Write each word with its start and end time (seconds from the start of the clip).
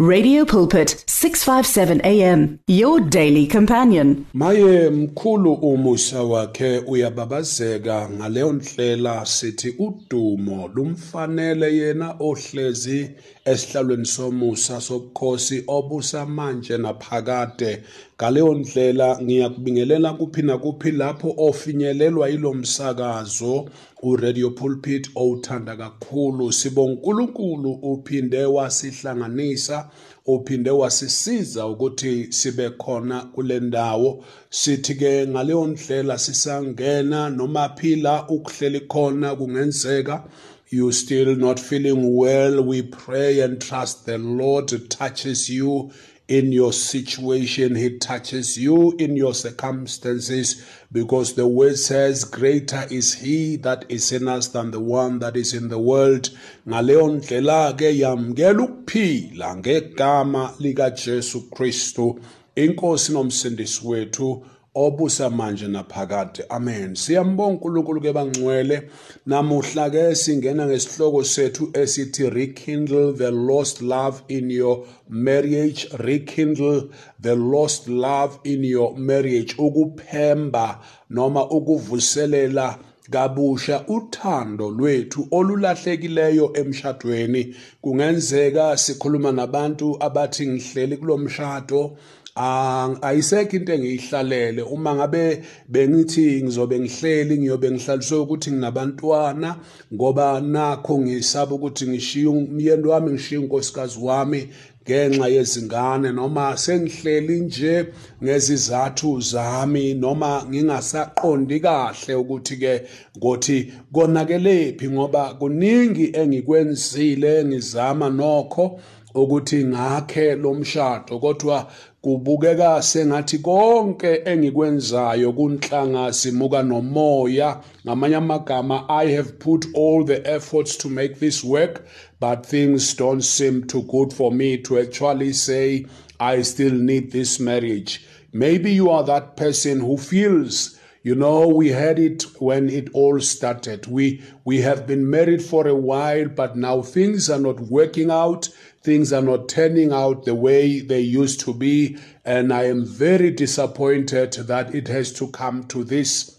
Radio 0.00 0.44
Pulpit 0.44 1.04
657 1.06 2.00
AM 2.04 2.58
your 2.66 2.98
daily 2.98 3.46
companion. 3.46 4.26
Maye 4.32 4.90
mkhulu 4.90 5.52
umusa 5.52 6.22
wakhe 6.22 6.78
uyababazeka 6.78 8.08
ndlela 8.52 9.26
sithi 9.26 9.74
udumo 9.78 10.70
lumfanele 10.74 11.76
yena 11.76 12.16
ohlezi 12.18 13.10
esihlalweni 13.44 14.06
somusa 14.06 14.80
sobukhosi 14.80 15.64
obusa 15.66 16.26
manje 16.26 16.78
naphakade. 16.78 17.82
Ngaleyo 18.16 18.54
ndlela 18.54 19.22
ngiyakubingelela 19.22 20.12
kuphi 20.12 20.42
nakuphi 20.42 20.90
lapho 20.90 21.34
ofinyelelwa 21.38 22.28
yilo 22.28 22.54
msakazo 22.54 23.68
uradio 24.02 24.50
pulpit 24.50 25.10
owuthanda 25.14 25.76
kakhulu. 25.76 26.52
Sibonga 26.52 26.92
uNkulunkulu 26.92 27.72
uphinde 27.72 28.44
wasihlanganisa 28.44 29.90
uphinde 30.26 30.70
wasisiza 30.70 31.66
ukuthi 31.66 32.32
sibe 32.32 32.70
khona 32.70 33.20
kule 33.20 33.60
ndawo. 33.60 34.24
Sithi 34.50 34.94
ke 34.94 35.26
ngaleyo 35.26 35.66
ndlela 35.66 36.18
sisangena 36.18 37.30
noma 37.30 37.68
phila 37.68 38.28
ukuhleli 38.28 38.80
khona 38.80 39.36
kungenzeka. 39.36 40.24
You 40.74 40.90
still 40.92 41.36
not 41.36 41.60
feeling 41.60 42.14
well 42.14 42.60
we 42.62 42.82
pray 42.82 43.40
and 43.40 43.62
trust 43.62 44.06
the 44.06 44.18
lord 44.18 44.68
touches 44.90 45.48
you 45.48 45.90
in 46.28 46.52
your 46.52 46.72
situation. 46.72 47.74
He 47.74 47.98
touches 47.98 48.56
you 48.56 48.92
in 48.98 49.16
your 49.16 49.34
circumstances 49.34 50.64
because 50.90 51.34
the 51.34 51.46
word 51.46 51.78
says, 51.78 52.24
Greater 52.24 52.86
is 52.90 53.14
He 53.14 53.56
that 53.56 53.84
is 53.90 54.10
in 54.12 54.28
us 54.28 54.48
than 54.48 54.70
the 54.70 54.80
one 54.80 55.18
that 55.18 55.36
is 55.36 55.52
in 55.52 55.68
the 55.68 55.78
world. 55.78 56.30
Ngaleyo 56.66 57.20
ndlela 57.20 57.76
ke 57.76 57.92
yamkela 57.98 58.62
ukuphila 58.62 59.56
ngegama 59.56 60.54
lika 60.58 60.90
Jesu 60.90 61.42
Kristu, 61.50 62.20
inkosi 62.56 63.12
nomsindisi 63.12 63.86
wethu 63.86 64.46
obusa 64.74 65.30
manje 65.30 65.68
naphakade. 65.68 66.44
Amen. 66.50 66.94
Siyambonga 66.94 67.60
uNkulunkulu 67.60 68.00
ke 68.00 68.12
bangcwele. 68.12 68.90
Namuhla 69.26 69.90
ke 69.90 70.14
singena 70.14 70.66
ngesihloko 70.66 71.24
sethu 71.24 71.70
esithi 71.72 72.30
rekindle 72.30 73.12
the 73.16 73.30
lost 73.30 73.82
love 73.82 74.22
in 74.28 74.50
your 74.50 74.84
marriage. 75.08 75.86
Rekindle 75.90 76.90
the 77.20 77.36
lost 77.36 77.88
love 77.88 78.38
in 78.44 78.64
your 78.64 78.96
marriage. 78.96 79.56
Ukuphemba 79.56 80.78
noma 81.10 81.48
ukuvuselela 81.50 82.78
kabusha 83.10 83.84
uthando 83.86 84.70
lwethu 84.70 85.28
olulahlekileyo 85.30 86.56
emshadweni. 86.56 87.54
Kungenzeka 87.82 88.76
sikhuluma 88.76 89.32
nabantu 89.32 89.96
abathi 90.00 90.46
ngihleli 90.46 90.96
kulomshado 90.96 91.96
ayisekho 92.36 93.56
into 93.56 93.72
engiyihlalele. 93.72 94.62
Uma 94.62 94.94
ngabe 94.94 95.44
bengithi 95.68 96.42
ngizobe 96.42 96.78
ngihleli 96.78 97.38
ngiyobe 97.38 97.70
ngihlaliswe 97.70 98.18
ukuthi 98.18 98.50
nginabantwana 98.50 99.56
ngoba 99.94 100.40
nakho 100.40 100.98
ngisaba 100.98 101.54
ukuthi 101.54 101.86
ngishiye 101.86 102.26
umyeni 102.26 102.86
wami 102.86 103.10
ngishiye 103.12 103.40
unkosikazi 103.40 103.98
wami 104.02 104.48
ngenxa 104.84 105.28
yezingane. 105.28 106.12
Noma 106.12 106.56
sengihleli 106.56 107.40
nje 107.40 107.86
ngezizathu 108.22 109.20
zami 109.20 109.94
noma 109.94 110.44
ngingasaqondi 110.48 111.60
kahle 111.60 112.14
ukuthi 112.14 112.56
ke 112.56 112.82
ngothi 113.18 113.72
konakelephi 113.92 114.88
ngoba 114.88 115.34
kuningi 115.34 116.10
engikwenzile 116.12 117.44
ngizama 117.44 118.10
nokho 118.10 118.80
ukuthi 119.14 119.64
ngakhe 119.64 120.34
lo 120.34 120.54
mshado. 120.54 121.18
Kodwa 121.18 121.70
kubukeka 122.04 122.82
sengathi 122.82 123.38
konke 123.38 124.22
engikwenzayo 124.24 125.32
kunhlanga 125.32 126.12
simuka 126.12 126.62
nomoya. 126.62 127.60
Ngamanye 127.86 128.16
amagama 128.16 128.84
i 128.88 129.06
have 129.12 129.32
put 129.38 129.66
all 129.74 130.04
the 130.04 130.20
efforts 130.26 130.76
to 130.76 130.88
make 130.90 131.18
this 131.18 131.42
work 131.42 131.86
but 132.20 132.44
things 132.46 132.94
don't 132.94 133.22
seem 133.22 133.66
too 133.66 133.82
good 133.84 134.12
for 134.12 134.30
me 134.30 134.58
to 134.58 134.78
actually 134.78 135.32
say 135.32 135.86
i 136.20 136.42
still 136.42 136.74
need 136.74 137.10
this 137.10 137.40
marriage. 137.40 138.04
Maybe 138.34 138.72
you 138.72 138.90
are 138.90 139.04
that 139.04 139.36
person 139.38 139.80
who 139.80 139.96
feels 139.96 140.78
you 141.02 141.14
know 141.14 141.48
we 141.48 141.68
had 141.68 141.98
it 141.98 142.24
when 142.38 142.68
it 142.68 142.90
all 142.92 143.18
started. 143.20 143.86
We 143.86 144.22
we 144.44 144.60
have 144.60 144.86
been 144.86 145.08
married 145.08 145.42
for 145.42 145.66
a 145.66 145.74
while 145.74 146.28
but 146.28 146.54
now 146.54 146.82
things 146.82 147.30
are 147.30 147.40
not 147.40 147.60
working 147.60 148.10
out 148.10 148.50
things 148.84 149.12
are 149.12 149.22
not 149.22 149.48
turning 149.48 149.92
out 149.92 150.24
the 150.24 150.34
way 150.34 150.80
they 150.80 151.00
used 151.00 151.40
to 151.40 151.54
be 151.54 151.96
and 152.24 152.52
i 152.52 152.64
am 152.64 152.84
very 152.84 153.30
disappointed 153.30 154.32
that 154.46 154.74
it 154.74 154.88
has 154.88 155.12
to 155.12 155.26
come 155.28 155.64
to 155.64 155.82
this. 155.84 156.34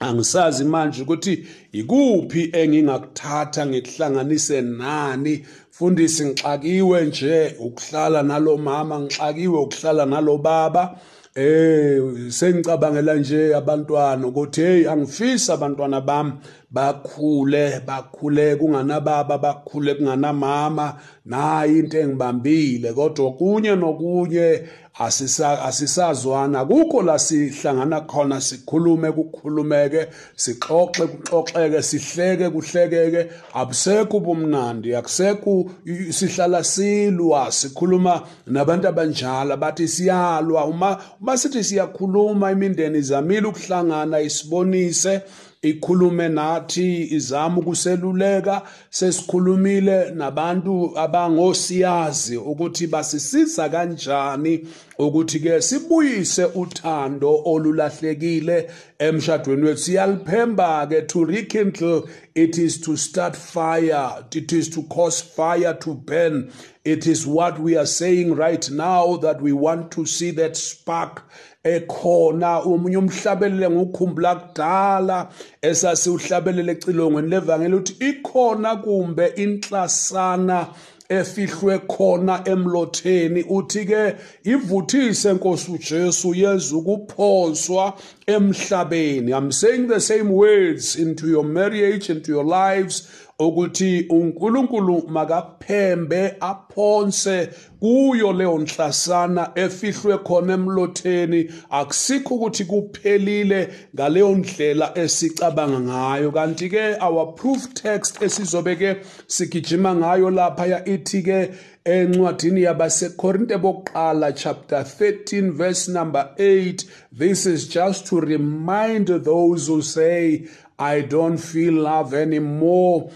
Angisazi 0.00 0.64
manje 0.64 1.02
ukuthi 1.02 1.46
ikuphi 1.72 2.50
engingakuthatha 2.52 3.66
ngikuhlanganise 3.66 4.60
nani? 4.60 5.46
Fundisi 5.70 6.24
ngixakiwe 6.24 7.04
nje 7.04 7.54
ukuhlala 7.58 8.22
nalo 8.22 8.56
mama 8.56 9.00
ngixakiwe 9.00 9.58
ukuhlala 9.58 10.06
nalo 10.06 10.38
baba. 10.38 10.98
Eh 11.34 12.02
sengicabangela 12.28 13.14
nje 13.14 13.54
abantwana 13.54 14.26
ukuthi 14.26 14.60
hey 14.60 14.88
angifisi 14.90 15.52
abantwana 15.52 16.00
bami. 16.00 16.32
Bakhule 16.70 17.80
bakhule 17.86 18.56
kunganababa 18.56 19.38
bakhule 19.38 19.94
kunganamama. 19.94 20.94
Nayi 21.24 21.78
into 21.78 21.98
engibambile 21.98 22.92
kodwa 22.92 23.32
kunye 23.32 23.76
nokunye 23.76 24.62
asisa 24.98 25.62
asisazwana. 25.62 26.64
Kukho 26.64 27.02
la 27.02 27.18
sihlangana 27.18 28.00
khona 28.00 28.40
sikhulume 28.40 29.12
kukhulumeke 29.12 30.06
sixoxe 30.36 31.06
kuxoxeke 31.06 31.82
sihleke 31.82 32.50
kuhlekeke. 32.50 33.26
Abusekho 33.54 34.16
ubumnandi 34.16 34.94
akusekho 34.94 35.70
sihlala 36.10 36.64
silwa 36.64 37.52
sikhuluma 37.52 38.22
nabantu 38.46 38.88
abanjalo 38.88 39.56
bathi 39.56 39.88
siyalwa. 39.88 40.64
Uma 40.64 40.98
uma 41.20 41.36
sithi 41.36 41.64
siyakhuluma 41.64 42.52
imindeni 42.52 42.98
izamile 42.98 43.46
ukuhlangana 43.46 44.20
isibonise. 44.20 45.20
Ikhulume 45.62 46.28
nathi 46.28 47.08
izama 47.14 47.58
ukuseluleka 47.58 48.62
sesikhulumile 48.90 50.10
nabantu 50.10 50.98
abangosiyazi 50.98 52.36
ukuthi 52.36 52.86
basisiza 52.86 53.68
kanjani 53.68 54.66
ukuthi 54.98 55.40
ke 55.40 55.62
sibuyise 55.62 56.44
uthando 56.44 57.42
olulahlekile 57.44 58.70
emshadweni 58.98 59.64
wethu. 59.64 59.80
Siyaliphemba 59.80 60.86
ke 60.90 61.06
to 61.08 61.24
rekindle. 61.24 62.08
It 62.34 62.58
is 62.58 62.80
to 62.80 62.96
start 62.96 63.36
fire. 63.36 64.24
It 64.34 64.52
is 64.52 64.68
to 64.70 64.82
cause 64.84 65.20
fire 65.20 65.74
to 65.74 65.94
burn. 65.94 66.52
It 66.84 67.06
is 67.06 67.26
what 67.26 67.60
we 67.60 67.76
are 67.76 67.86
saying 67.86 68.34
right 68.34 68.68
now 68.70 69.16
that 69.18 69.40
we 69.40 69.52
want 69.52 69.92
to 69.92 70.06
see 70.06 70.32
that 70.32 70.56
spark 70.56 71.22
ekhona. 71.64 72.64
Umunye 72.64 72.96
umhlabelele 72.96 73.70
ngokukhumbula 73.70 74.34
kudala 74.34 75.28
esasiuhlabelele 75.62 76.72
ecilongweni 76.72 77.28
levangeli 77.28 77.74
uthi 77.74 77.92
ikhona 78.08 78.76
kumbe 78.76 79.26
inhlasana 79.36 80.66
efihlwe 81.08 81.78
khona 81.78 82.42
emlotheni. 82.44 83.44
Uthi 83.48 83.84
ke 83.86 84.16
ivuthise 84.44 85.32
nkosi 85.32 85.70
uJesu 85.72 86.34
yeza 86.34 86.76
ukuphoswa 86.76 87.94
emhlabeni. 88.26 89.32
I'm 89.32 89.52
saying 89.52 89.88
the 89.88 90.00
same 90.00 90.28
words 90.30 90.96
into 90.96 91.26
your 91.28 91.44
marriage 91.44 92.10
into 92.10 92.32
your 92.32 92.44
lives 92.44 93.27
ukuthi 93.40 94.06
uNkulunkulu 94.10 95.02
makaphembe 95.08 96.34
aphonse 96.40 97.48
kuyo 97.80 98.32
leyo 98.32 98.58
nhlasana 98.58 99.50
efihlwe 99.54 100.18
khona 100.18 100.52
emlotheni. 100.54 101.50
Akusikho 101.70 102.34
ukuthi 102.34 102.64
kuphelile 102.64 103.68
ngaleyo 103.94 104.34
ndlela 104.34 104.98
esicabanga 104.98 105.80
ngayo. 105.80 106.32
Kanti 106.32 106.68
ke 106.68 106.96
our 107.00 107.34
proof 107.34 107.74
text 107.74 108.22
esizobeke 108.22 108.96
sigijima 109.26 109.94
ngayo 109.94 110.30
lapha 110.30 110.66
ya 110.66 110.88
ithi 110.88 111.22
ke 111.22 111.50
encwadini 111.84 112.62
yabasekorinte 112.62 113.56
bokuqala 113.58 114.32
chapter 114.32 114.82
13 114.82 115.52
verse 115.52 115.88
number 115.88 116.30
8 116.38 116.84
this 117.12 117.46
is 117.46 117.68
just 117.68 118.06
to 118.06 118.20
remind 118.20 119.06
those 119.06 119.68
who 119.68 119.80
say 119.80 120.46
i 120.78 121.00
don't 121.00 121.38
feel 121.38 121.72
love 121.72 122.12
anymore 122.12 123.10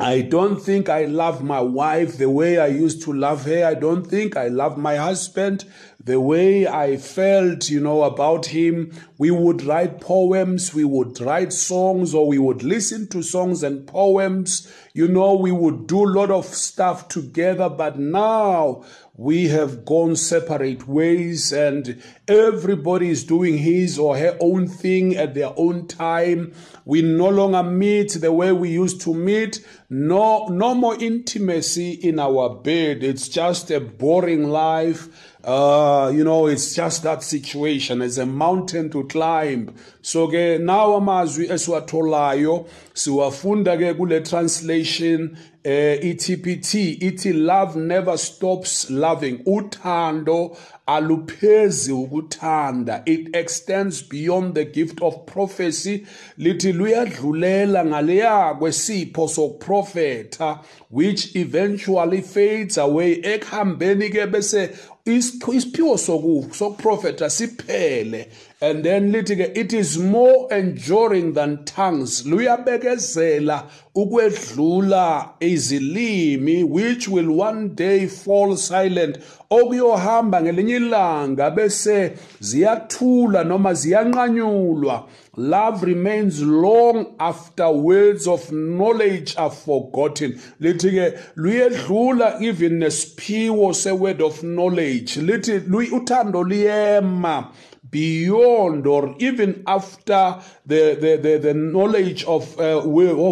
I 0.00 0.20
don't 0.20 0.62
think 0.62 0.88
I 0.88 1.06
love 1.06 1.42
my 1.42 1.60
wife 1.60 2.18
the 2.18 2.30
way 2.30 2.58
I 2.58 2.68
used 2.68 3.02
to 3.02 3.12
love 3.12 3.46
her. 3.46 3.64
I 3.64 3.74
don't 3.74 4.06
think 4.06 4.36
I 4.36 4.46
love 4.46 4.78
my 4.78 4.94
husband 4.94 5.64
the 6.02 6.20
way 6.20 6.66
I 6.66 6.96
felt, 6.96 7.68
you 7.68 7.80
know, 7.80 8.04
about 8.04 8.46
him. 8.46 8.92
We 9.18 9.32
would 9.32 9.62
write 9.64 10.00
poems, 10.00 10.72
we 10.72 10.84
would 10.84 11.20
write 11.20 11.52
songs, 11.52 12.14
or 12.14 12.28
we 12.28 12.38
would 12.38 12.62
listen 12.62 13.08
to 13.08 13.22
songs 13.22 13.64
and 13.64 13.86
poems. 13.86 14.72
You 14.94 15.08
know, 15.08 15.34
we 15.34 15.50
would 15.50 15.88
do 15.88 16.04
a 16.04 16.12
lot 16.12 16.30
of 16.30 16.46
stuff 16.46 17.08
together, 17.08 17.68
but 17.68 17.98
now 17.98 18.84
we 19.18 19.48
have 19.48 19.84
gone 19.84 20.14
separate 20.14 20.86
ways 20.86 21.52
and 21.52 22.00
everybody 22.28 23.10
is 23.10 23.24
doing 23.24 23.58
his 23.58 23.98
or 23.98 24.16
her 24.16 24.36
own 24.38 24.68
thing 24.68 25.16
at 25.16 25.34
their 25.34 25.52
own 25.56 25.88
time. 25.88 26.52
We 26.84 27.02
no 27.02 27.28
longer 27.28 27.64
meet 27.64 28.12
the 28.12 28.32
way 28.32 28.52
we 28.52 28.70
used 28.70 29.00
to 29.02 29.14
meet. 29.14 29.66
No, 29.90 30.46
no 30.46 30.72
more 30.72 30.94
intimacy 30.94 31.94
in 31.94 32.20
our 32.20 32.48
bed. 32.48 33.02
It's 33.02 33.28
just 33.28 33.72
a 33.72 33.80
boring 33.80 34.50
life. 34.50 35.08
Uh, 35.48 36.12
you 36.14 36.22
know, 36.24 36.46
it's 36.46 36.74
just 36.74 37.02
that 37.04 37.22
situation. 37.22 38.02
It's 38.02 38.18
a 38.18 38.26
mountain 38.26 38.90
to 38.90 39.04
climb. 39.04 39.74
So 40.02 40.28
ke 40.28 40.58
nawo 40.60 40.96
amazwi 41.00 41.48
esiwatholayo 41.48 42.66
siwafunda 42.94 43.78
ke 43.78 43.96
kule 43.96 44.20
translation 44.20 45.38
eh 45.64 46.00
iTPT 46.02 46.98
ithi 47.00 47.32
love 47.32 47.76
never 47.76 48.18
stops 48.18 48.90
loving 48.90 49.38
uthando 49.46 50.54
aluphezi 50.88 51.92
ukuthanda. 51.92 53.02
It 53.06 53.36
extends 53.36 54.02
beyond 54.02 54.54
the 54.54 54.64
gift 54.64 55.02
of 55.02 55.26
prophecy. 55.26 56.06
Lithi 56.38 56.72
luyadlulela 56.72 57.84
ngaleya 57.84 58.54
kwesipho 58.58 59.28
sokuprofetha 59.28 60.60
which 60.90 61.36
eventually 61.36 62.22
fades 62.22 62.78
away. 62.78 63.20
Ekuhambeni 63.22 64.10
ke 64.10 64.26
bese 64.26 64.70
isiphiwo 65.04 65.98
sokuprofetha 65.98 67.30
siphele. 67.30 68.28
And 68.60 68.84
then 68.84 69.12
lithi 69.12 69.36
ke 69.36 69.56
it 69.56 69.72
is 69.72 69.98
more 69.98 70.48
enduring 70.50 71.34
than 71.34 71.64
tongues. 71.64 72.24
Luyabekezela 72.26 73.64
ukwedlula 73.94 75.30
izilimi 75.40 76.64
which 76.64 77.08
will 77.08 77.30
one 77.30 77.68
day 77.74 78.06
fall 78.06 78.56
silent. 78.56 79.18
Okuyohamba 79.50 80.42
ngelinye 80.42 80.77
ilanga 80.78 81.50
bese 81.50 82.12
ziyathula 82.40 83.44
noma 83.44 83.74
ziyanqanyulwa. 83.74 85.08
Love 85.36 85.86
remains 85.86 86.42
long 86.42 87.14
after 87.20 87.70
words 87.70 88.26
of 88.26 88.50
knowledge 88.50 89.34
are 89.36 89.50
forgotten. 89.50 90.40
Lithi 90.60 90.90
ke 90.90 91.18
luyedlula 91.36 92.40
even 92.42 92.80
nesiphiwo 92.80 93.74
se 93.74 93.92
word 93.92 94.20
of 94.20 94.40
knowledge. 94.42 95.16
Lithi 95.16 95.60
uthando 95.92 96.44
liyema 96.44 97.52
beyond 97.90 98.86
or 98.86 99.14
even 99.18 99.62
after 99.66 100.40
the, 100.66 100.96
the, 101.00 101.16
the, 101.16 101.38
the 101.38 101.54
knowledge 101.54 102.24
of, 102.24 102.58
uh, 102.58 102.78
of 102.78 102.86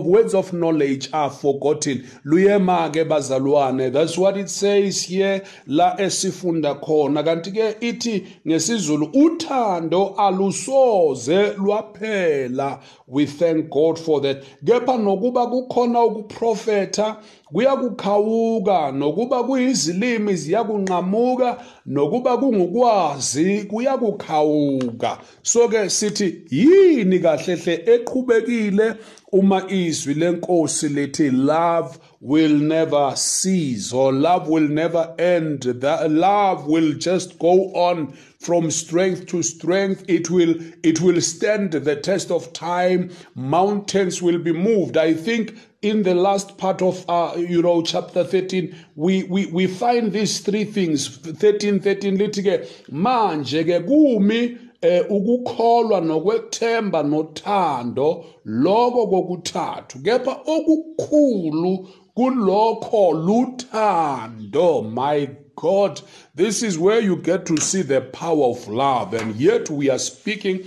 words 0.06 0.34
of 0.34 0.52
knowledge 0.52 1.08
are 1.12 1.30
forgotten. 1.30 2.06
Luyema 2.24 2.90
ke 2.90 3.06
bazalwane. 3.08 3.92
That's 3.92 4.16
what 4.16 4.36
it 4.36 4.50
says 4.50 5.02
here. 5.02 5.42
La 5.66 5.96
esifunda 5.96 6.80
khona. 6.80 7.22
Kanti 7.22 7.52
ke 7.52 7.80
ithi 7.80 8.26
ngesizulu 8.46 9.12
uthando 9.12 10.14
alusoze 10.16 11.56
lwaphela. 11.56 12.80
We 13.06 13.26
thank 13.26 13.70
god 13.70 13.98
for 13.98 14.20
that. 14.22 14.42
Kepha 14.64 14.98
nokuba 14.98 15.46
kukhona 15.46 16.04
ukuprofetha 16.04 17.16
kuyakukhawuka 17.52 18.92
nokuba 18.92 19.44
kuyizilimi 19.44 20.34
ziyakunqamuka 20.36 21.58
nokuba 21.86 22.38
kungukwazi 22.38 23.64
kuyakukhawuka. 23.64 25.18
So 25.42 25.88
sithi 25.88 26.42
yini 26.50 27.18
kahle 27.18 27.56
hle 27.56 27.82
eqhubekile 27.86 28.94
uma 29.32 29.70
izwi 29.70 30.14
lenkosi 30.14 30.88
lithi 30.88 31.30
love 31.30 31.98
will 32.20 32.58
never 32.58 33.12
cease 33.14 33.92
or 33.92 34.12
love 34.12 34.48
will 34.48 34.68
never 34.68 35.14
end 35.18 35.62
that 35.80 36.10
love 36.10 36.66
will 36.66 36.94
just 36.94 37.38
go 37.38 37.70
on 37.74 38.12
from 38.38 38.70
strength 38.70 39.26
to 39.26 39.42
strength. 39.42 40.04
It 40.08 40.30
will 40.30 40.54
it 40.82 41.00
will 41.00 41.20
stand 41.20 41.72
the 41.72 41.96
test 41.96 42.30
of 42.30 42.52
time. 42.52 43.10
Mountains 43.34 44.22
will 44.22 44.38
be 44.38 44.52
moved. 44.52 44.96
I 44.96 45.14
think 45.14 45.54
in 45.88 46.02
the 46.02 46.14
last 46.14 46.58
part 46.58 46.82
of 46.82 47.04
uh, 47.08 47.34
you 47.36 47.62
know 47.62 47.80
chapter 47.82 48.24
13 48.24 48.74
we, 48.96 49.22
we 49.24 49.46
we 49.46 49.66
find 49.66 50.12
these 50.12 50.40
three 50.40 50.64
things. 50.64 51.08
13 51.18 51.80
13 51.80 52.16
lithi 52.18 52.42
ke 52.42 52.56
manje 52.90 53.62
ke 53.64 53.80
kumi 53.86 54.58
eh 54.82 55.04
ukukholwa 55.10 56.00
nokwethemba 56.00 57.02
nothando 57.02 58.24
lokho 58.46 59.06
kokuthathu. 59.06 60.02
Kepha 60.02 60.40
okukhulu 60.46 61.88
kulokho 62.16 63.12
luthando. 63.26 64.90
My 64.90 65.28
god 65.54 66.00
this 66.34 66.62
is 66.62 66.78
where 66.78 67.00
you 67.00 67.16
get 67.16 67.46
to 67.46 67.56
see 67.58 67.82
the 67.82 68.00
power 68.00 68.46
of 68.46 68.68
love. 68.68 69.14
And 69.14 69.36
yet 69.36 69.70
we 69.70 69.88
are 69.88 69.98
speaking 69.98 70.66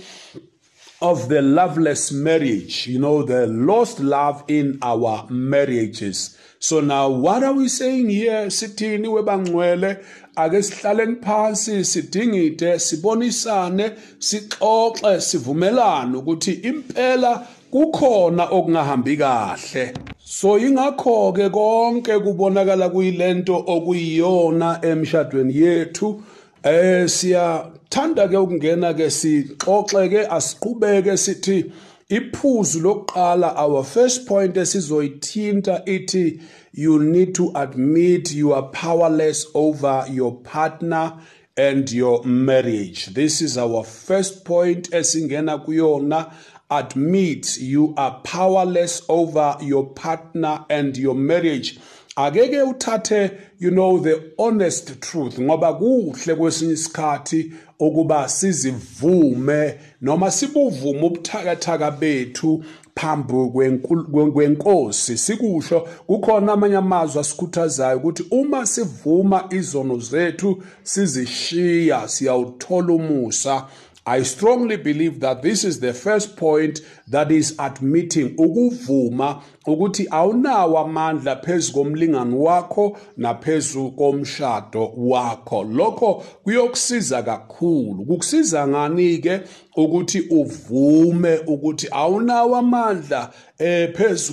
of 1.02 1.28
the 1.28 1.40
loveless 1.40 2.12
marriage, 2.12 2.86
you 2.86 2.98
know, 2.98 3.22
the 3.22 3.46
lost 3.46 4.00
love 4.00 4.44
in 4.48 4.78
our 4.82 5.26
marriages. 5.30 6.36
So 6.58 6.80
now 6.80 7.08
what 7.08 7.42
are 7.42 7.54
we 7.54 7.68
saying 7.68 8.10
here? 8.10 8.46
Sithini 8.46 9.08
webangcwele 9.08 10.04
ake 10.36 10.62
sihlaleni 10.62 11.16
phansi 11.16 11.84
sidingide 11.84 12.78
sibonisane 12.78 13.92
sixoxe 14.18 15.20
sivumelane 15.20 16.16
ukuthi 16.16 16.52
impela 16.52 17.46
kukhona 17.70 18.44
okungahambi 18.44 19.16
kahle 19.16 19.94
so 20.24 20.58
ingakho 20.58 21.32
ke 21.32 21.50
konke 21.50 22.18
kubonakala 22.18 22.88
kuyilento 22.88 23.64
okuyiyona 23.66 24.78
emshadweni 24.82 25.56
yethu 25.56 26.22
eh 26.62 27.08
siyathanda 27.90 28.28
ke 28.28 28.36
ukungena 28.38 28.94
ke 28.94 29.10
sixoxe 29.10 30.08
ke 30.08 30.26
asiqhubeke 30.30 31.16
sithi 31.16 31.72
iphuzu 32.08 32.80
lokuqala 32.80 33.56
our 33.56 33.84
first 33.84 34.26
point 34.26 34.56
esizoyithinta 34.56 35.82
ithi 35.86 36.40
you 36.72 36.98
need 36.98 37.34
to 37.34 37.50
admit 37.54 38.32
you 38.32 38.52
are 38.52 38.68
powerless 38.70 39.46
over 39.54 40.04
your 40.08 40.40
partner 40.42 41.14
and 41.56 41.90
your 41.90 42.24
marriage. 42.24 43.06
This 43.06 43.42
is 43.42 43.58
our 43.58 43.82
first 43.84 44.44
point 44.44 44.90
esingena 44.90 45.64
kuyona. 45.64 46.32
Admit 46.70 47.58
you 47.58 47.92
are 47.96 48.20
powerless 48.22 49.02
over 49.08 49.56
your 49.60 49.90
partner 49.90 50.64
and 50.70 50.96
your 50.96 51.16
marriage. 51.16 51.80
Akeke 52.16 52.62
uthathe 52.62 53.30
you 53.60 53.70
know 53.70 53.98
the 53.98 54.22
honest 54.38 55.00
truth 55.00 55.40
ngoba 55.40 55.74
kuhle 55.74 56.34
kwesinye 56.34 56.72
isikhathi 56.72 57.52
ukuba 57.78 58.28
sizivume 58.28 59.74
noma 60.00 60.30
sibuvume 60.30 61.06
ubuthakathaka 61.06 61.90
bethu 61.90 62.64
phambi 63.00 63.32
kwenkosi. 64.32 65.18
Sikusho 65.18 65.80
kukhona 66.06 66.52
amanye 66.52 66.76
amazwi 66.76 67.20
asikhuthazayo 67.20 67.96
ukuthi 67.98 68.24
uma 68.30 68.66
sivuma 68.66 69.44
izono 69.50 69.98
zethu 69.98 70.62
sizishiya 70.82 72.08
siyawuthola 72.08 72.92
umusa. 72.92 73.66
I 74.10 74.24
strongly 74.24 74.76
believe 74.76 75.20
that 75.20 75.40
this 75.40 75.62
is 75.62 75.78
the 75.78 75.94
first 75.94 76.36
point 76.36 76.80
that 77.06 77.30
is 77.30 77.54
admitting 77.60 78.36
ukuvuma 78.36 79.42
ukuthi 79.66 80.06
awunawo 80.10 80.78
amandla 80.78 81.36
phezu 81.36 81.72
komlingani 81.72 82.36
wakho 82.36 82.98
naphezu 83.16 83.90
komshado 83.90 84.92
wakho. 84.96 85.62
Lokho 85.62 86.24
kuyokusiza 86.44 87.22
kakhulu. 87.22 88.04
Kukusiza 88.04 88.68
ngani 88.68 89.18
ke 89.18 89.40
ukuthi 89.76 90.20
uvume 90.20 91.38
ukuthi 91.46 91.88
awunawo 91.90 92.56
amandla 92.56 93.30
eh 93.58 93.92
phezu 93.94 94.32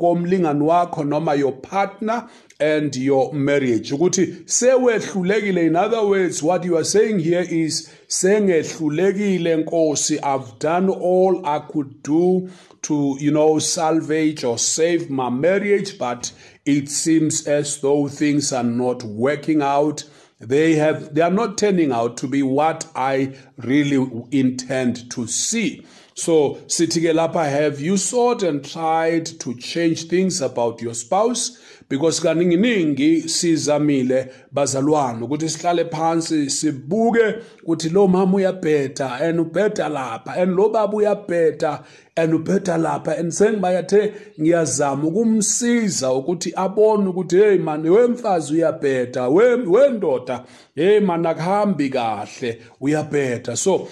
komlingani 0.00 0.62
wakho 0.62 1.04
noma 1.04 1.34
your 1.34 1.62
partner? 1.62 2.28
And 2.60 2.96
your 2.96 3.32
marriage. 3.32 3.92
Ukuthi 3.92 4.44
sewehlulekile 4.44 5.66
in 5.66 5.76
other 5.76 6.04
words 6.04 6.42
what 6.42 6.64
you 6.64 6.76
are 6.76 6.84
saying 6.84 7.20
here 7.20 7.46
is 7.48 7.88
sengehlulekile 8.08 9.64
nkosi. 9.64 10.18
I've 10.22 10.58
done 10.58 10.88
all 10.88 11.46
i 11.46 11.60
could 11.60 12.02
do 12.02 12.50
to 12.82 13.16
you 13.20 13.30
know 13.30 13.58
salvage 13.58 14.42
or 14.44 14.58
save 14.58 15.08
my 15.08 15.30
marriage 15.30 15.98
but 15.98 16.32
it 16.64 16.88
seems 16.88 17.46
as 17.46 17.80
though 17.80 18.08
things 18.08 18.52
are 18.52 18.64
not 18.64 19.04
working 19.04 19.62
out. 19.62 20.04
They 20.40 20.74
have 20.74 21.14
they 21.14 21.22
are 21.22 21.30
not 21.30 21.58
turning 21.58 21.92
out 21.92 22.16
to 22.18 22.26
be 22.26 22.42
what 22.42 22.86
i 22.96 23.34
really 23.58 24.26
intend 24.32 25.10
to 25.12 25.28
see. 25.28 25.86
So 26.14 26.58
sithi 26.66 27.00
ke 27.02 27.14
lapha 27.14 27.48
have 27.48 27.80
you 27.80 27.96
sought 27.96 28.42
and 28.42 28.64
tried 28.64 29.26
to 29.38 29.54
change 29.54 30.08
things 30.08 30.40
about 30.40 30.82
your 30.82 30.94
spouse? 30.94 31.56
Because 31.88 32.20
kaninginingi 32.20 33.28
sizamile 33.28 34.30
bazalwane. 34.52 35.22
Ukuthi 35.22 35.48
sihlale 35.48 35.84
phansi 35.84 36.50
sibuke 36.50 37.34
ukuthi 37.62 37.88
lo 37.88 38.08
mama 38.08 38.36
uyabheda 38.36 39.20
and 39.20 39.40
ubheda 39.40 39.88
lapha 39.88 40.36
and 40.36 40.56
lo 40.56 40.68
baba 40.68 40.92
uyabheda 40.92 41.84
and 42.16 42.32
ubheda 42.32 42.76
lapha. 42.76 43.18
And 43.18 43.32
sengibayathe 43.32 44.12
ngiyazama 44.40 45.04
ukumsiza 45.04 46.12
ukuthi 46.12 46.52
abone 46.56 47.08
ukuthi 47.08 47.36
hey 47.36 47.58
man 47.58 47.88
wemfazi 47.88 48.54
uyabheda 48.54 49.28
wendoda 49.28 50.44
hey 50.74 51.00
man 51.00 51.26
akuhambi 51.26 51.90
kahle 51.90 52.62
uyabheda. 52.80 53.56
So 53.56 53.88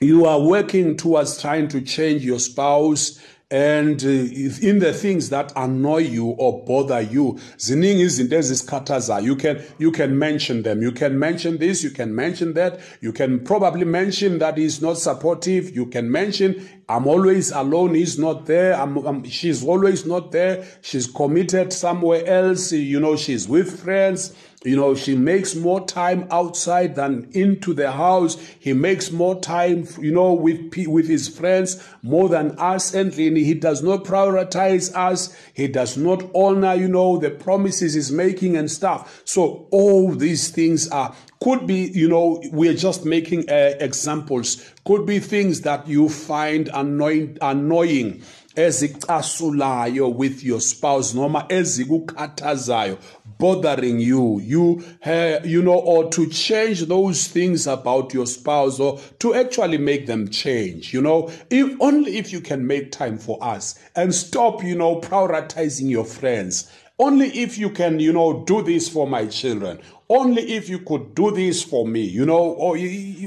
you 0.00 0.26
are 0.26 0.40
working 0.40 0.96
towards 0.96 1.38
trying 1.40 1.68
to 1.68 1.80
change 1.80 2.24
your 2.24 2.38
spouse 2.38 3.18
and 3.48 4.02
uh, 4.02 4.08
in 4.08 4.80
the 4.80 4.92
things 4.92 5.28
that 5.30 5.52
annoy 5.54 5.98
you 5.98 6.26
or 6.30 6.64
bother 6.64 7.00
you 7.00 7.38
ziningi 7.58 8.02
izinto 8.02 8.36
ezisikhathazayo. 8.36 9.22
You 9.24 9.36
can 9.36 9.62
you 9.78 9.92
can 9.92 10.18
mention 10.18 10.64
them. 10.64 10.82
You 10.82 10.90
can 10.90 11.16
mention 11.16 11.58
this 11.58 11.84
you 11.84 11.90
can 11.90 12.12
mention 12.12 12.54
that. 12.54 12.80
You 13.00 13.12
can 13.12 13.44
probably 13.44 13.84
mention 13.84 14.40
that 14.40 14.58
he's 14.58 14.82
not 14.82 14.98
supportive. 14.98 15.70
You 15.76 15.86
can 15.86 16.10
mention 16.10 16.68
i'm 16.88 17.06
always 17.06 17.52
alone 17.52 17.94
he's 17.94 18.18
not 18.18 18.46
there. 18.46 18.74
I'm, 18.74 18.96
I'm, 18.96 19.24
she's 19.24 19.62
always 19.64 20.04
not 20.04 20.32
there. 20.32 20.66
She's 20.82 21.06
committed 21.06 21.72
somewhere 21.72 22.26
else. 22.26 22.72
You 22.72 22.98
know 22.98 23.14
she's 23.14 23.48
with 23.48 23.80
friends 23.80 24.34
you 24.66 24.74
know, 24.76 24.94
she 24.96 25.14
makes 25.14 25.54
more 25.54 25.86
time 25.86 26.26
outside 26.30 26.96
than 26.96 27.28
into 27.32 27.72
the 27.72 27.92
house. 27.92 28.36
He 28.58 28.72
makes 28.72 29.12
more 29.12 29.40
time, 29.40 29.86
you 30.00 30.10
know, 30.10 30.32
with 30.32 30.74
with 30.88 31.06
his 31.06 31.28
friends 31.28 31.82
more 32.02 32.28
than 32.28 32.58
us. 32.58 32.92
And 32.92 33.12
he 33.14 33.54
does 33.54 33.82
not 33.82 34.04
prioritize 34.04 34.92
us. 34.94 35.36
He 35.54 35.68
does 35.68 35.96
not 35.96 36.24
honor, 36.34 36.74
you 36.74 36.88
know, 36.88 37.16
the 37.16 37.30
promises 37.30 37.94
he's 37.94 38.10
making 38.10 38.56
and 38.56 38.70
stuff. 38.70 39.22
So 39.24 39.68
all 39.70 40.12
these 40.12 40.50
things 40.50 40.88
are 40.88 41.14
could 41.40 41.66
be, 41.66 41.90
you 41.92 42.08
know, 42.08 42.42
we're 42.50 42.74
just 42.74 43.04
making 43.04 43.48
uh, 43.48 43.74
examples. 43.78 44.68
Could 44.84 45.06
be 45.06 45.20
things 45.20 45.60
that 45.60 45.86
you 45.86 46.08
find 46.08 46.68
annoying, 46.72 47.38
annoying 47.40 48.22
ezicasulayo 48.56 50.12
with 50.14 50.42
your 50.42 50.60
spouse 50.60 51.14
noma 51.14 51.46
ezikukhathazayo 51.48 52.98
bothering 53.38 54.00
you. 54.00 54.40
You 54.40 54.84
uh, 55.04 55.40
you 55.44 55.62
know 55.62 55.78
or 55.78 56.10
to 56.10 56.28
change 56.28 56.82
those 56.86 57.28
things 57.28 57.66
about 57.66 58.14
your 58.14 58.26
spouse 58.26 58.80
or 58.80 58.98
to 59.20 59.34
actually 59.34 59.78
make 59.78 60.06
them 60.06 60.28
change 60.28 60.92
you 60.92 61.00
know. 61.02 61.30
If 61.50 61.76
only 61.80 62.16
if 62.16 62.32
you 62.32 62.40
can 62.40 62.66
make 62.66 62.92
time 62.92 63.18
for 63.18 63.42
us 63.42 63.78
and 63.94 64.14
stop 64.14 64.62
you 64.62 64.76
know 64.76 65.00
prioritizing 65.00 65.90
your 65.90 66.04
friends. 66.04 66.70
Only 66.98 67.26
if 67.28 67.58
you 67.58 67.68
can 67.68 68.00
you 68.00 68.12
know 68.12 68.44
do 68.44 68.62
this 68.62 68.88
for 68.88 69.06
my 69.06 69.26
children. 69.26 69.80
Only 70.08 70.42
if 70.52 70.68
you 70.68 70.78
could 70.78 71.14
do 71.14 71.30
this 71.30 71.62
for 71.62 71.86
me 71.86 72.00
you 72.00 72.24
know. 72.24 72.38
Or 72.38 72.78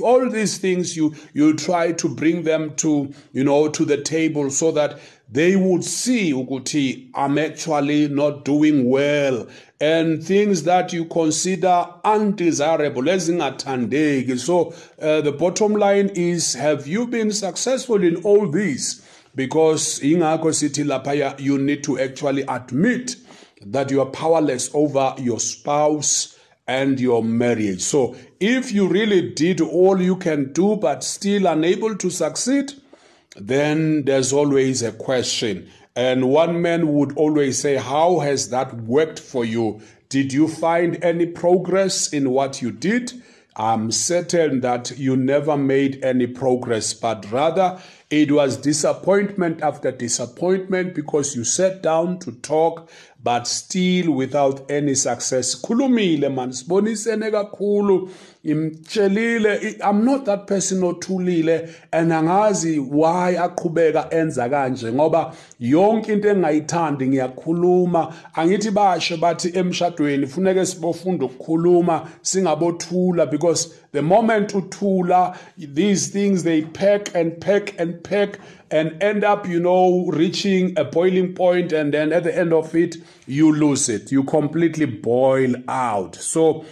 all 0.01 0.29
these 0.29 0.57
things 0.57 0.97
you 0.97 1.13
you 1.33 1.55
try 1.55 1.91
to 1.91 2.09
bring 2.09 2.43
them 2.43 2.75
to 2.77 3.13
you 3.31 3.43
know 3.43 3.69
to 3.69 3.85
the 3.85 4.01
table 4.01 4.49
so 4.49 4.71
that 4.71 4.99
they 5.31 5.55
would 5.55 5.83
see 5.83 6.33
ukuthi 6.33 7.09
I'm 7.13 7.37
actually 7.37 8.07
not 8.07 8.45
doing 8.45 8.89
well. 8.89 9.47
And 9.79 10.23
things 10.23 10.63
that 10.63 10.91
you 10.91 11.05
consider 11.05 11.87
undesirable 12.03 13.03
ezingathandeki. 13.03 14.39
So 14.39 14.73
uh, 15.01 15.21
the 15.21 15.31
bottom 15.31 15.73
line 15.73 16.09
is 16.09 16.53
have 16.55 16.87
you 16.87 17.07
been 17.07 17.31
successful 17.31 18.03
in 18.03 18.17
all 18.23 18.49
these 18.49 19.05
because 19.35 19.99
ingakho 19.99 20.51
sithi 20.51 20.83
lapha 20.83 21.39
you 21.39 21.57
need 21.57 21.83
to 21.83 21.99
actually 21.99 22.41
admit 22.43 23.15
that 23.65 23.91
you 23.91 24.01
are 24.01 24.09
powerless 24.09 24.69
over 24.73 25.13
your 25.17 25.39
spouse 25.39 26.37
and 26.67 26.99
your 26.99 27.23
marriage. 27.23 27.81
So 27.81 28.15
if 28.39 28.71
you 28.71 28.87
really 28.87 29.31
did 29.33 29.61
all 29.61 30.01
you 30.01 30.15
can 30.15 30.53
do 30.53 30.75
but 30.75 31.03
still 31.03 31.45
unable 31.47 31.95
to 31.95 32.09
succeed 32.09 32.73
then 33.35 34.05
there's 34.05 34.33
always 34.33 34.81
a 34.81 34.91
question. 34.91 35.69
And 35.95 36.29
one 36.29 36.61
man 36.61 36.93
would 36.93 37.15
always 37.17 37.59
say, 37.59 37.75
How 37.75 38.19
has 38.19 38.49
that 38.49 38.73
worked 38.73 39.19
for 39.19 39.43
you? 39.43 39.81
Did 40.09 40.33
you 40.33 40.47
find 40.47 41.03
any 41.03 41.25
progress 41.25 42.11
in 42.11 42.31
what 42.31 42.61
you 42.61 42.71
did? 42.71 43.13
I'm 43.55 43.91
certain 43.91 44.61
that 44.61 44.97
you 44.97 45.17
never 45.17 45.57
made 45.57 46.03
any 46.03 46.27
progress, 46.27 46.93
but 46.93 47.29
rather 47.29 47.81
it 48.09 48.31
was 48.31 48.55
disappointment 48.55 49.61
after 49.61 49.91
disappointment 49.91 50.95
because 50.95 51.35
you 51.35 51.43
sat 51.43 51.83
down 51.83 52.19
to 52.19 52.31
talk 52.31 52.89
but 53.21 53.47
still 53.47 54.11
without 54.13 54.71
any 54.71 54.95
success. 54.95 55.55
Imtshelile 58.43 59.75
i'm 59.81 60.05
not 60.05 60.25
that 60.25 60.47
person 60.47 60.83
othulile 60.83 61.69
and 61.91 62.11
angazi 62.11 62.79
why 62.79 63.35
aqhubeka 63.35 64.09
enza 64.11 64.49
kanje 64.49 64.93
ngoba 64.93 65.33
yonke 65.59 66.13
into 66.13 66.29
engayithandi 66.29 67.07
ngiyakhuluma. 67.07 68.13
Angithi 68.35 68.71
basho 68.71 69.17
bathi 69.17 69.51
emshadweni 69.57 70.27
funeke 70.27 70.65
sibofunda 70.65 71.25
ukukhuluma 71.25 72.07
singabothula 72.21 73.29
because 73.29 73.73
the 73.91 74.01
moment 74.01 74.55
uthula 74.55 75.37
these 75.57 76.07
things 76.07 76.43
they 76.43 76.61
pack 76.61 77.15
and 77.15 77.41
pack 77.41 77.79
and 77.79 78.03
pack 78.03 78.39
and 78.71 79.01
end 79.01 79.23
up 79.23 79.47
you 79.47 79.59
know 79.59 80.05
reaching 80.11 80.77
a 80.77 80.83
boiling 80.83 81.33
point 81.33 81.73
and 81.73 81.93
then 81.93 82.13
at 82.13 82.23
the 82.23 82.37
end 82.37 82.53
of 82.53 82.75
it 82.75 82.97
you 83.27 83.51
lose 83.53 83.89
it. 83.89 84.11
You 84.11 84.23
completely 84.23 84.85
boil 84.85 85.55
out. 85.67 86.15
So 86.15 86.65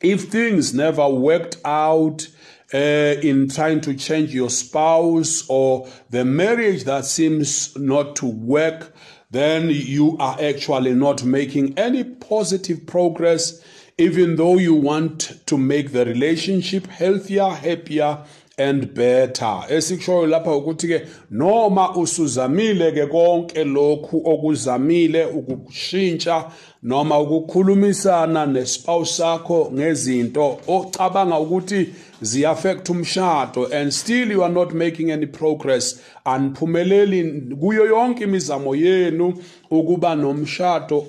if 0.00 0.28
things 0.28 0.72
never 0.74 1.08
worked 1.08 1.58
out 1.64 2.28
uh, 2.72 2.76
in 2.76 3.48
trying 3.48 3.80
to 3.82 3.94
change 3.94 4.34
your 4.34 4.50
spouse 4.50 5.44
or 5.48 5.88
the 6.10 6.24
marriage 6.24 6.84
that 6.84 7.04
seems 7.04 7.76
not 7.76 8.16
to 8.16 8.26
work, 8.26 8.94
then 9.30 9.70
you 9.70 10.16
are 10.18 10.36
actually 10.40 10.94
not 10.94 11.24
making 11.24 11.78
any 11.78 12.02
positive 12.04 12.86
progress, 12.86 13.62
even 13.98 14.36
though 14.36 14.56
you 14.56 14.74
want 14.74 15.44
to 15.46 15.58
make 15.58 15.92
the 15.92 16.04
relationship 16.04 16.86
healthier, 16.86 17.48
happier, 17.48 18.24
and 18.60 18.94
better. 18.94 19.64
Esikushoyo 19.68 20.26
lapha 20.26 20.56
ukuthi 20.56 20.88
ke 20.88 21.06
noma 21.30 21.94
usuzamile 21.96 22.92
ke 22.92 23.06
konke 23.06 23.64
lokhu 23.64 24.22
okuzamile 24.24 25.24
ukushintsha 25.24 26.44
noma 26.82 27.18
ukukhulumisana 27.18 28.46
nespouse 28.46 29.16
sakho 29.16 29.70
ngezinto 29.74 30.58
ocabanga 30.68 31.38
ukuthi 31.38 31.88
ziaffect 32.22 32.90
umshado 32.90 33.66
and 33.72 33.92
still 33.92 34.30
you 34.30 34.44
are 34.44 34.52
not 34.52 34.72
making 34.74 35.10
any 35.10 35.26
progress 35.26 36.00
aniphumeleli 36.24 37.56
kuyo 37.60 37.86
yonke 37.86 38.24
imizamo 38.24 38.76
yenu 38.76 39.34
ukuba 39.70 40.14
nomshado 40.14 41.06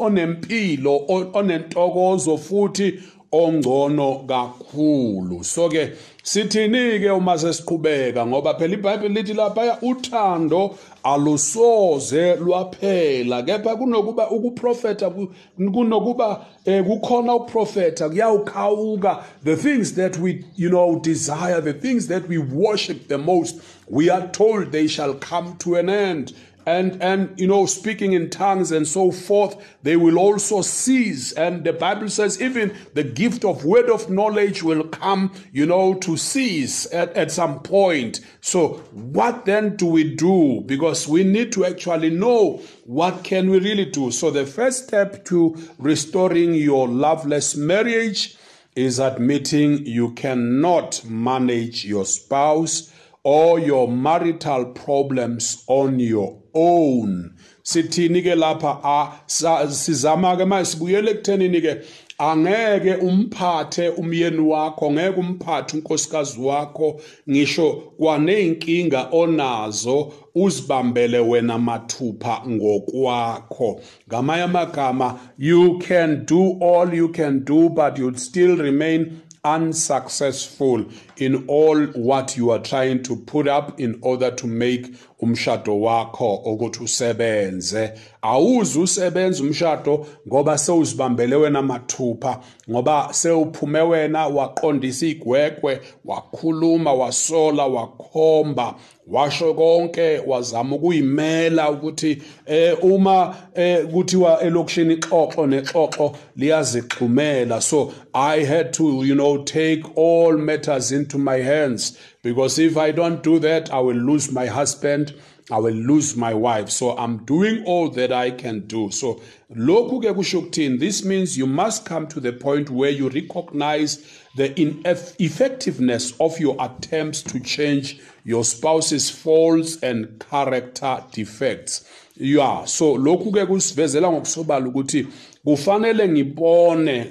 onempilo 0.00 1.02
onentokozo 1.32 2.36
futhi 2.36 2.94
ongcono 3.32 4.26
kakhulu. 4.26 5.44
So 5.44 5.68
ke 5.68 5.92
sithini 6.28 7.00
ke 7.00 7.10
uma 7.10 7.38
sesiqhubeka 7.38 8.26
ngoba 8.26 8.54
phela 8.58 8.74
iBhayibheli 8.74 9.14
lithi 9.14 9.34
lapha 9.34 9.78
uthando 9.82 10.76
alusoze 11.02 12.36
lwaphela. 12.36 13.42
Kepha 13.42 13.76
kunokuba 13.76 14.30
ukuprofeta 14.30 15.10
kunokuba 15.56 16.46
eh, 16.64 16.84
kukhona 16.84 17.34
ukuprofeta 17.34 18.08
kuyawukhawuka. 18.08 19.24
The 19.44 19.56
things 19.56 19.94
that 19.94 20.18
we 20.18 20.44
you 20.56 20.68
know 20.68 21.00
desire 21.00 21.62
the 21.62 21.72
things 21.72 22.08
that 22.08 22.28
we 22.28 22.36
worship 22.36 23.08
the 23.08 23.18
most 23.18 23.60
we 23.88 24.10
are 24.10 24.28
told 24.28 24.70
they 24.70 24.86
shall 24.86 25.14
come 25.14 25.56
to 25.58 25.76
an 25.76 25.88
end 25.88 26.34
and 26.68 27.02
and 27.02 27.40
you 27.40 27.46
know 27.46 27.64
speaking 27.64 28.12
in 28.12 28.28
tongues 28.28 28.70
and 28.70 28.86
so 28.86 29.10
forth 29.10 29.56
they 29.82 29.96
will 29.96 30.18
also 30.18 30.60
cease. 30.60 31.32
And 31.32 31.64
the 31.64 31.72
bible 31.72 32.10
says 32.10 32.42
even 32.42 32.76
the 32.92 33.04
gift 33.04 33.42
of 33.44 33.64
word 33.64 33.88
of 33.88 34.10
knowledge 34.10 34.62
will 34.62 34.84
come 34.84 35.32
you 35.50 35.64
know 35.64 35.94
to 35.94 36.16
cease 36.18 36.92
at, 36.92 37.14
at 37.14 37.32
some 37.32 37.60
point. 37.60 38.20
So 38.42 38.74
what 38.92 39.46
then 39.46 39.76
do 39.76 39.86
we 39.86 40.14
do? 40.14 40.62
Because 40.66 41.08
we 41.08 41.24
need 41.24 41.52
to 41.52 41.64
actually 41.64 42.10
know 42.10 42.60
what 42.84 43.24
can 43.24 43.48
we 43.48 43.60
really 43.60 43.86
do. 43.86 44.10
So 44.10 44.30
the 44.30 44.44
first 44.44 44.88
step 44.88 45.24
to 45.26 45.56
restoring 45.78 46.52
your 46.54 46.86
loveless 46.86 47.56
marriage 47.56 48.36
is 48.76 48.98
admitting 48.98 49.86
you 49.86 50.12
cannot 50.12 51.02
manage 51.04 51.86
your 51.86 52.04
spouse 52.04 52.92
or 53.24 53.60
your 53.60 53.88
marital 53.88 54.66
problems 54.66 55.64
on 55.66 56.00
your 56.00 56.42
own. 56.54 57.34
Sithini 57.62 58.22
ke 58.22 58.34
lapha? 58.34 59.12
Sizama 59.26 60.36
ke 60.36 60.46
manje 60.46 60.70
sibuyele 60.74 61.10
ekuthenini 61.10 61.60
ke 61.60 61.84
angeke 62.18 62.94
umphathe 62.94 63.88
umyeni 63.88 64.38
wakho 64.38 64.90
ngeke 64.90 65.20
umphathe 65.20 65.76
unkosikazi 65.76 66.40
wakho. 66.40 67.00
Ngisho 67.30 67.72
kwaneyinkinga 67.98 69.08
onazo 69.12 70.12
uzibambele 70.34 71.18
wena 71.18 71.58
mathupha 71.58 72.42
ngokwakho. 72.48 73.80
Ngamanye 74.08 74.42
amagama 74.42 75.20
you 75.38 75.78
can 75.78 76.24
do 76.24 76.58
all 76.60 76.94
you 76.94 77.08
can 77.08 77.44
do 77.44 77.68
but 77.68 77.98
you'll 77.98 78.16
still 78.16 78.56
remain 78.56 79.20
unsuccessful 79.54 80.84
in 81.16 81.46
all 81.46 81.86
what 81.88 82.36
you 82.36 82.50
are 82.50 82.58
trying 82.58 83.02
to 83.02 83.16
put 83.16 83.48
up 83.48 83.78
in 83.80 83.98
order 84.02 84.30
to 84.30 84.46
make 84.46 84.94
umshado 85.20 85.80
wakho 85.80 86.34
ukuthi 86.34 86.82
usebenze. 86.84 87.92
Awuze 88.22 88.80
usebenza 88.80 89.42
umshado 89.42 90.06
ngoba 90.28 90.58
sewuzibambele 90.58 91.36
wena 91.36 91.62
mathupha 91.62 92.40
ngoba 92.70 93.08
sewuphume 93.12 93.80
wena 93.80 94.26
waqondisa 94.26 95.06
igwegwe 95.06 95.80
wakhuluma 96.04 96.92
wasola 96.92 97.66
wakhomba 97.66 98.74
washo 99.06 99.54
konke 99.54 100.18
wazama 100.26 100.76
ukuyimela 100.76 101.70
ukuthi 101.70 102.22
eh 102.46 102.84
uma 102.84 103.36
eh 103.54 103.86
kuthiwa 103.86 104.40
elokishini 104.40 104.94
ixoxo 104.94 105.46
nexoxo 105.46 106.12
liyazixhumela. 106.36 107.60
So 107.60 107.92
i 108.14 108.44
had 108.44 108.72
to 108.72 109.04
you 109.04 109.14
know 109.14 109.44
take 109.44 109.82
all 109.96 110.36
matters 110.38 110.92
into 110.92 111.18
my 111.18 111.38
hands 111.42 111.98
because 112.28 112.58
if 112.58 112.76
i 112.76 112.90
don't 112.90 113.22
do 113.22 113.38
that 113.38 113.72
i 113.72 113.78
will 113.78 113.96
lose 113.96 114.30
my 114.32 114.46
husband 114.46 115.14
I 115.50 115.58
will 115.58 115.72
lose 115.72 116.14
my 116.14 116.34
wife. 116.34 116.68
So 116.68 116.96
I'm 116.98 117.24
doing 117.24 117.64
all 117.64 117.88
that 117.90 118.12
I 118.12 118.30
can 118.30 118.66
do. 118.66 118.90
So 118.90 119.20
lokhu 119.50 120.78
this 120.78 121.04
means 121.04 121.38
you 121.38 121.46
must 121.46 121.86
come 121.86 122.06
to 122.08 122.20
the 122.20 122.32
point 122.32 122.68
where 122.68 122.90
you 122.90 123.08
recognize 123.08 124.06
the 124.36 124.54
ineffectiveness 124.60 126.12
of 126.20 126.38
your 126.38 126.56
attempts 126.60 127.22
to 127.22 127.40
change 127.40 127.98
your 128.24 128.44
spouse's 128.44 129.08
faults 129.08 129.82
and 129.82 130.22
character 130.30 131.02
defects. 131.12 131.88
Yeah, 132.20 132.64
so 132.64 132.96
lokhu 132.96 133.32
ke 133.32 133.46
kusivezela 133.46 134.10
ngokusobala 134.10 134.66
ukuthi 134.68 135.06
kufanele 135.48 136.08
ngibone 136.08 137.06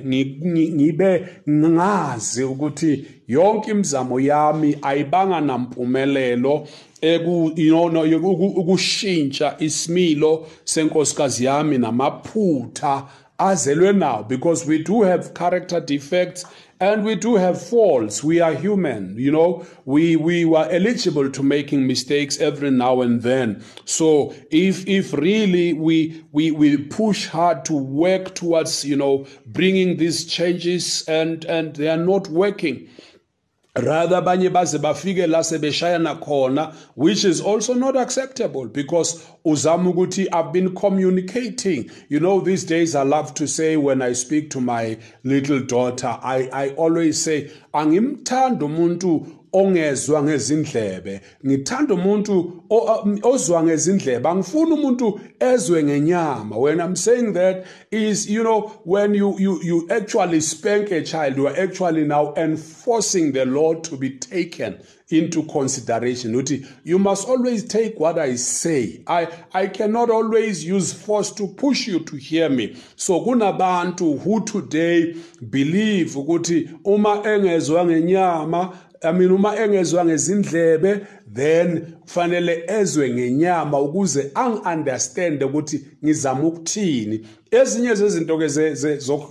ngibe 0.76 1.28
ngazi 1.50 2.44
ukuthi 2.44 3.06
yonke 3.28 3.72
imizamo 3.72 4.20
yami 4.20 4.78
ayibanga 4.82 5.42
nampumelelo 5.42 6.68
eku 7.02 7.52
you 7.56 7.90
know 7.90 8.04
ukushintsha 8.56 9.56
isimilo 9.60 10.48
senkosikazi 10.64 11.46
yami 11.46 11.78
namaphutha 11.78 13.04
azelwe 13.38 13.94
nawo 13.94 14.24
because 14.24 14.70
we 14.70 14.78
do 14.78 15.02
have 15.02 15.30
character 15.34 15.82
defects 15.82 16.46
and 16.80 17.04
we 17.04 17.16
do 17.16 17.36
have 17.36 17.62
faults. 17.62 18.24
We 18.24 18.40
are 18.40 18.54
human 18.54 19.18
you 19.18 19.32
know. 19.32 19.66
We 19.86 20.16
we 20.16 20.46
were 20.46 20.68
eligible 20.70 21.30
to 21.32 21.44
making 21.44 21.88
mistakes 21.88 22.38
every 22.40 22.72
now 22.72 23.02
and 23.02 23.22
then. 23.22 23.64
So 23.86 24.34
if 24.52 24.88
if 24.88 25.14
really 25.14 25.74
we 25.74 26.24
we 26.32 26.52
we 26.52 26.78
push 26.78 27.28
hard 27.28 27.66
to 27.66 27.74
work 27.74 28.36
towards 28.36 28.86
you 28.86 28.96
know 28.96 29.26
bringing 29.46 29.98
these 29.98 30.26
changes 30.26 31.04
and 31.08 31.44
and 31.46 31.76
they 31.76 31.90
are 31.90 31.98
not 31.98 32.28
working 32.30 32.90
rather 33.84 34.18
abanye 34.22 34.50
baze 34.52 34.78
bafike 34.78 35.28
la 35.28 35.40
sebeshayana 35.40 36.20
khona 36.20 36.74
which 36.96 37.24
is 37.26 37.42
also 37.42 37.74
not 37.74 37.96
acceptable 37.98 38.66
because 38.68 39.24
uzama 39.46 39.90
ukuthi 39.90 40.28
i've 40.34 40.52
been 40.52 40.74
communicating. 40.74 41.90
You 42.10 42.20
know 42.20 42.40
these 42.42 42.64
days 42.66 42.96
i 42.96 43.04
love 43.04 43.34
to 43.36 43.48
say 43.48 43.78
when 43.78 44.02
i 44.02 44.14
speak 44.14 44.50
to 44.52 44.62
my 44.62 44.98
little 45.24 45.60
daughter 45.60 46.18
i 46.24 46.50
i 46.54 46.70
always 46.70 47.24
say 47.24 47.50
angimthanda 47.74 48.66
umuntu 48.66 49.26
ongezwa 49.60 50.24
ngezindlebe. 50.24 51.22
Ngithanda 51.46 51.94
umuntu 51.94 52.64
ozwa 53.24 53.64
ngezindlebe. 53.64 54.30
Angifuni 54.30 54.72
umuntu 54.72 55.20
ezwe 55.40 55.84
ngenyama. 55.84 56.58
When 56.58 56.80
i'm 56.80 56.96
saying 56.96 57.34
that 57.34 57.66
is 57.92 58.30
you 58.30 58.44
know 58.44 58.72
when 58.86 59.16
you 59.16 59.36
you 59.40 59.62
you 59.64 59.88
actually 59.90 60.42
spank 60.42 60.92
a 60.92 61.02
child 61.02 61.38
you 61.38 61.48
are 61.48 61.64
actually 61.64 62.04
now 62.04 62.34
enforcing 62.36 63.32
the 63.32 63.46
law 63.46 63.74
to 63.74 63.98
be 63.98 64.10
taken 64.10 64.78
into 65.10 65.44
consideration. 65.44 66.34
Uthi 66.34 66.66
you 66.84 67.00
must 67.00 67.28
always 67.30 67.64
take 67.64 68.00
what 68.00 68.20
i 68.20 68.36
say. 68.36 69.02
I 69.08 69.28
i 69.54 69.68
cannot 69.68 70.10
always 70.10 70.66
use 70.66 70.94
force 70.94 71.32
to 71.32 71.48
push 71.48 71.88
you 71.88 72.00
to 72.02 72.16
hear 72.16 72.50
me. 72.50 72.76
So 72.96 73.22
kunabantu 73.22 74.20
who 74.20 74.44
today 74.46 75.16
believe 75.50 76.16
ukuthi 76.16 76.70
uma 76.84 77.22
engezwa 77.24 77.86
ngenyama 77.86 78.78
I 79.04 79.12
mean 79.12 79.32
uma 79.32 79.56
engezwa 79.56 80.06
ngezindlebe 80.06 81.06
then 81.34 81.82
kufanele 82.02 82.64
ezwe 82.68 83.10
ngenyama 83.10 83.80
ukuze 83.82 84.32
angiunderstand 84.36 85.44
ukuthi 85.44 85.86
ngizama 86.04 86.44
ukuthini. 86.48 87.26
Ezinye 87.52 87.96
zezinto 87.96 88.38
ke 88.38 88.48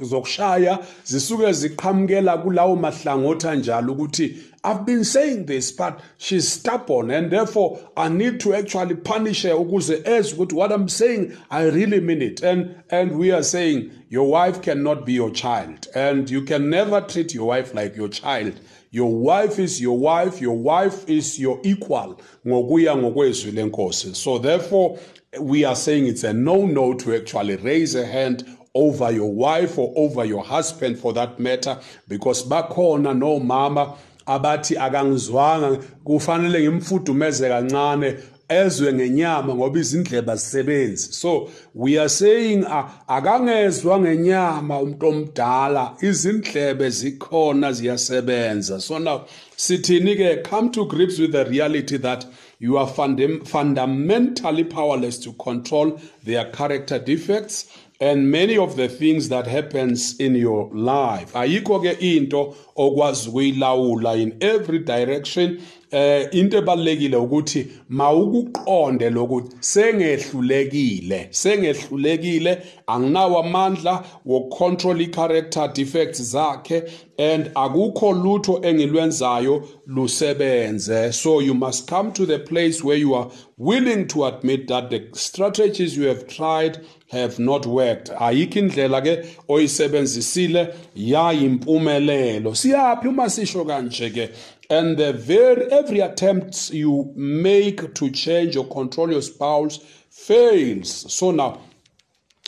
zokushaya 0.04 0.78
zisuke 1.04 1.52
ziqhamukela 1.52 2.38
kulawo 2.38 2.76
mahlangothi 2.76 3.46
anjalo 3.48 3.92
ukuthi 3.92 4.36
I've 4.66 4.84
been 4.84 5.04
saying 5.04 5.46
this 5.46 5.70
but 5.70 6.00
she's 6.18 6.48
stubborn 6.48 7.12
and 7.12 7.30
therefore 7.30 7.78
I 7.96 8.08
need 8.08 8.40
to 8.40 8.52
actually 8.52 8.96
punish 8.96 9.44
her 9.44 9.50
ezwe 9.50 10.34
ukuthi 10.34 10.52
what 10.54 10.72
I'm 10.72 10.88
saying 10.88 11.36
I 11.52 11.68
really 11.68 12.00
mean 12.00 12.20
it. 12.20 12.42
And 12.42 12.82
and 12.90 13.16
we 13.16 13.30
are 13.30 13.44
saying 13.44 13.92
your 14.08 14.28
wife 14.28 14.62
cannot 14.62 15.06
be 15.06 15.12
your 15.12 15.30
child. 15.30 15.86
And 15.94 16.28
you 16.28 16.42
can 16.42 16.68
never 16.68 17.00
treat 17.00 17.32
your 17.32 17.46
wife 17.46 17.74
like 17.74 17.94
your 17.94 18.08
child. 18.08 18.58
Your 18.90 19.14
wife 19.14 19.60
is 19.60 19.80
your 19.80 19.96
wife. 19.98 20.40
Your 20.40 20.56
wife 20.56 21.08
is 21.08 21.38
your 21.38 21.60
equal. 21.62 22.20
So 22.44 24.38
therefore 24.38 24.98
we 25.40 25.64
are 25.64 25.76
saying 25.76 26.06
it's 26.06 26.24
a 26.24 26.32
no 26.32 26.66
no 26.66 26.94
to 26.94 27.14
actually 27.14 27.56
raise 27.56 27.94
a 27.94 28.04
hand 28.04 28.44
over 28.74 29.10
your 29.10 29.32
wife 29.32 29.78
or 29.78 29.92
over 29.96 30.24
your 30.24 30.44
husband 30.44 30.98
for 30.98 31.12
that 31.12 31.38
matter 31.40 31.78
because 32.08 32.42
back 32.42 32.68
bakhona 32.68 33.16
no 33.16 33.40
mama 33.40 33.96
abathi 34.26 34.76
akangizwanga 34.78 35.78
kufanele 36.04 36.60
ngimfudumeze 36.60 37.48
kancane 37.48 38.14
ezwe 38.48 38.92
ngenyama 38.92 39.54
ngoba 39.54 39.78
izindlebe 39.78 40.32
azisebenzi 40.32 41.12
so 41.12 41.48
we 41.74 41.98
are 41.98 42.08
saying 42.08 42.64
akangezwa 43.08 44.00
ngenyama 44.00 44.80
umuntu 44.80 45.06
omdala 45.08 45.96
izindlebe 46.00 46.90
zikhona 46.90 47.72
ziyasebenza. 47.72 48.80
So 48.80 48.98
now 48.98 49.24
sithini 49.56 50.16
ke 50.16 50.48
come 50.48 50.70
to 50.70 50.84
grips 50.86 51.18
with 51.18 51.32
the 51.32 51.44
reality 51.44 51.98
that 51.98 52.26
you 52.58 52.78
are 52.78 52.86
fundamentally 52.86 54.64
powerless 54.64 55.18
to 55.18 55.32
control 55.32 55.98
their 56.26 56.50
character 56.52 56.98
defects 56.98 57.66
and 57.98 58.30
many 58.30 58.58
of 58.58 58.76
the 58.76 58.88
things 58.88 59.30
that 59.30 59.46
happens 59.46 60.16
in 60.18 60.34
your 60.34 60.68
life. 60.74 61.32
Ayikho 61.32 61.80
ke 61.80 62.02
into 62.02 62.54
okwazi 62.76 63.30
ukuyilawula 63.30 64.20
in 64.20 64.36
every 64.40 64.80
direction. 64.80 65.60
Eh 65.92 66.28
into 66.32 66.56
ebalekile 66.58 67.16
ukuthi 67.16 67.66
mawukuqonde 67.88 69.10
lokuthi 69.10 69.56
sengehlulekile 69.60 71.28
sengehlulekile 71.30 72.62
anginawo 72.86 73.38
amandla 73.38 74.04
wokucontrol 74.26 75.00
i-character 75.00 75.68
defects 75.72 76.22
zakhe 76.22 76.82
and 77.18 77.50
akukho 77.54 78.12
lutho 78.12 78.60
engilwenzayo 78.62 79.68
lusebenze. 79.86 81.12
So 81.14 81.40
you 81.40 81.54
must 81.54 81.88
come 81.88 82.12
to 82.12 82.26
the 82.26 82.40
place 82.40 82.82
where 82.82 82.98
you 82.98 83.14
are 83.14 83.30
willing 83.58 84.06
to 84.08 84.24
admit 84.26 84.68
that 84.68 84.90
the 84.90 85.08
strategies 85.14 85.96
you 85.96 86.06
have 86.06 86.26
tried 86.26 86.84
have 87.10 87.38
not 87.38 87.64
worked. 87.66 88.10
Ayikho 88.10 88.70
indlela 88.70 89.00
ke 89.02 89.26
oyisebenzisile 89.48 90.74
yayimpumelelo. 90.94 92.54
Siyaphi 92.54 93.08
uma 93.08 93.24
sisho 93.24 93.64
kanje 93.64 94.12
ke? 94.12 94.34
And 94.68 94.98
the 94.98 95.12
very 95.12 95.70
every 95.72 96.00
attempt 96.00 96.70
you 96.70 97.12
make 97.14 97.94
to 97.94 98.10
change 98.10 98.56
or 98.56 98.66
control 98.66 99.10
your 99.10 99.22
spouse 99.22 99.78
fails. 100.10 101.12
So 101.12 101.30
now 101.30 101.60